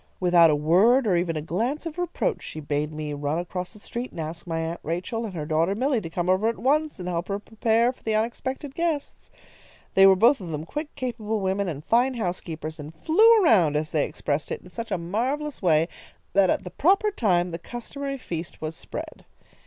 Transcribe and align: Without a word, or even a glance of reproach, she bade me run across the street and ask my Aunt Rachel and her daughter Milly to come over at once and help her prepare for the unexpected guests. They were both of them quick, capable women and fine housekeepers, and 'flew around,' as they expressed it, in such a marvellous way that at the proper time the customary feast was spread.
Without 0.19 0.49
a 0.49 0.55
word, 0.55 1.05
or 1.05 1.15
even 1.15 1.35
a 1.37 1.43
glance 1.43 1.85
of 1.85 1.99
reproach, 1.99 2.41
she 2.41 2.59
bade 2.59 2.91
me 2.91 3.13
run 3.13 3.37
across 3.37 3.71
the 3.73 3.77
street 3.77 4.09
and 4.09 4.19
ask 4.19 4.47
my 4.47 4.57
Aunt 4.59 4.79
Rachel 4.81 5.25
and 5.25 5.35
her 5.35 5.45
daughter 5.45 5.75
Milly 5.75 6.01
to 6.01 6.09
come 6.09 6.27
over 6.27 6.47
at 6.47 6.57
once 6.57 6.99
and 6.99 7.07
help 7.07 7.27
her 7.27 7.37
prepare 7.37 7.91
for 7.93 8.01
the 8.01 8.15
unexpected 8.15 8.73
guests. 8.73 9.29
They 9.93 10.07
were 10.07 10.15
both 10.15 10.41
of 10.41 10.49
them 10.49 10.65
quick, 10.65 10.95
capable 10.95 11.39
women 11.39 11.67
and 11.67 11.85
fine 11.85 12.15
housekeepers, 12.15 12.79
and 12.79 12.95
'flew 12.95 13.43
around,' 13.43 13.75
as 13.75 13.91
they 13.91 14.05
expressed 14.07 14.49
it, 14.51 14.61
in 14.63 14.71
such 14.71 14.89
a 14.89 14.97
marvellous 14.97 15.61
way 15.61 15.87
that 16.33 16.49
at 16.49 16.63
the 16.63 16.71
proper 16.71 17.11
time 17.11 17.51
the 17.51 17.59
customary 17.59 18.17
feast 18.17 18.59
was 18.59 18.75
spread. 18.75 19.23